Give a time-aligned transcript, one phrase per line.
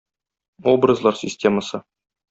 [0.73, 1.85] Образлар системасы.